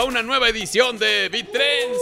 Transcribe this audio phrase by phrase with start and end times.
[0.00, 1.98] a una nueva edición de BitTrends.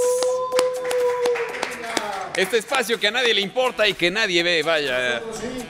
[2.37, 5.21] Este espacio que a nadie le importa y que nadie ve, vaya.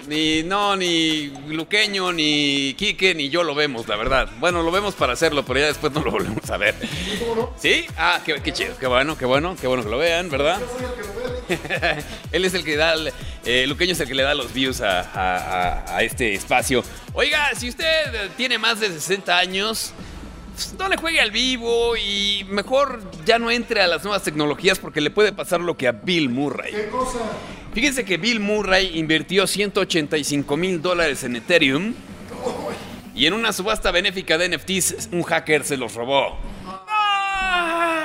[0.06, 4.28] Ni no, ni Luqueño, ni Quique, ni yo lo vemos, la verdad.
[4.40, 6.74] Bueno, lo vemos para hacerlo, pero ya después no lo volvemos a ver.
[7.58, 7.86] ¿Sí?
[7.96, 10.60] Ah, qué, qué chido, qué bueno, qué bueno, qué bueno que lo vean, ¿verdad?
[12.32, 12.94] Él es el que da,
[13.46, 16.84] eh, Luqueño es el que le da los views a, este espacio.
[17.14, 19.94] Oiga, si usted tiene más de 60 años,
[20.58, 24.80] pues, no le juegue al vivo y mejor ya no entre a las nuevas tecnologías
[24.80, 26.72] porque le puede pasar lo que a Bill Murray.
[26.72, 27.20] ¿Qué cosa?
[27.72, 31.94] Fíjense que Bill Murray invirtió 185 mil dólares en Ethereum
[33.14, 36.36] y en una subasta benéfica de NFTs un hacker se los robó.
[36.66, 37.97] ¡Ah!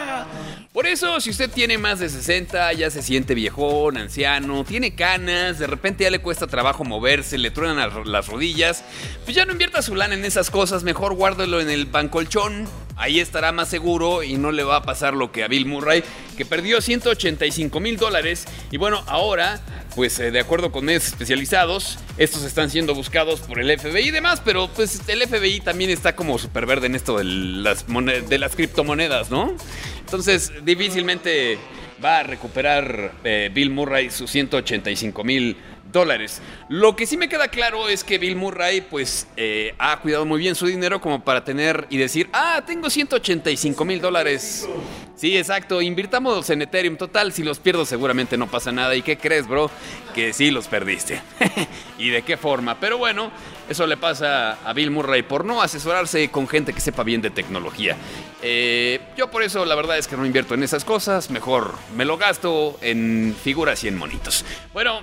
[0.72, 5.60] Por eso, si usted tiene más de 60, ya se siente viejón, anciano, tiene canas,
[5.60, 8.84] de repente ya le cuesta trabajo moverse, le truenan las- las rodillas,
[9.24, 12.68] pues ya no invierta su lana en esas cosas, mejor guárdelo en el bancolchón.
[12.96, 16.04] Ahí estará más seguro y no le va a pasar lo que a Bill Murray,
[16.38, 18.46] que perdió 185 mil dólares.
[18.72, 19.60] Y bueno, ahora,
[19.96, 24.12] pues eh, de acuerdo con medios especializados, estos están siendo buscados por el FBI y
[24.12, 28.38] demás, pero pues el FBI también está como súper verde en esto de las, de
[28.38, 29.56] las criptomonedas, ¿no?
[30.00, 31.58] Entonces, difícilmente
[32.04, 35.58] va a recuperar eh, Bill Murray sus 185 mil
[35.92, 36.42] dólares.
[36.68, 40.40] Lo que sí me queda claro es que Bill Murray, pues, eh, ha cuidado muy
[40.40, 44.68] bien su dinero como para tener y decir, ah, tengo 185 mil dólares.
[45.16, 46.98] Sí, exacto, invirtamos en Ethereum.
[46.98, 48.96] Total, si los pierdo seguramente no pasa nada.
[48.96, 49.70] ¿Y qué crees, bro?
[50.16, 51.22] Que sí los perdiste.
[52.00, 52.80] ¿Y de qué forma?
[52.80, 53.32] Pero bueno,
[53.70, 57.30] eso le pasa a Bill Murray por no asesorarse con gente que sepa bien de
[57.30, 57.96] tecnología.
[58.42, 61.30] Eh, yo por eso la verdad es que no invierto en esas cosas.
[61.30, 64.44] Mejor me lo gasto en figuras y en monitos.
[64.74, 65.02] Bueno,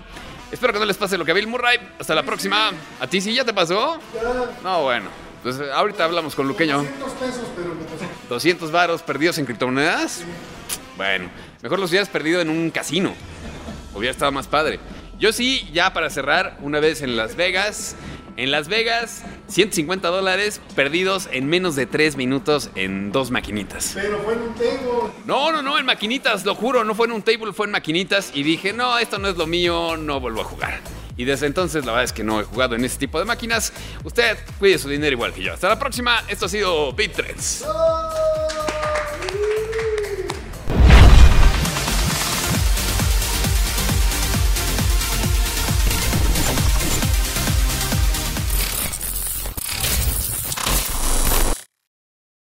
[0.50, 1.78] espero que no les pase lo que a Bill Murray.
[2.00, 2.72] Hasta la próxima.
[2.98, 3.98] ¿A ti sí ya te pasó?
[4.64, 5.29] No, bueno.
[5.44, 6.78] Eh, ahorita hablamos con Luqueño.
[6.78, 8.04] 200 pesos, pero me pasó.
[8.28, 10.22] 200 varos perdidos en criptomonedas.
[10.96, 11.30] Bueno,
[11.62, 13.14] mejor los hubieras perdido en un casino.
[13.94, 14.78] Hubiera estado más padre.
[15.18, 17.96] Yo sí, ya para cerrar, una vez en Las Vegas.
[18.36, 23.92] En Las Vegas, 150 dólares perdidos en menos de 3 minutos en dos maquinitas.
[23.94, 25.12] Pero fue en un table.
[25.26, 28.30] No, no, no, en maquinitas, lo juro, no fue en un table, fue en maquinitas.
[28.32, 30.80] Y dije, no, esto no es lo mío, no vuelvo a jugar.
[31.20, 33.74] Y desde entonces, la verdad es que no he jugado en ese tipo de máquinas.
[34.04, 35.52] Usted cuide su dinero igual que yo.
[35.52, 37.64] Hasta la próxima, esto ha sido BitTrends.
[37.66, 38.49] ¡Oh!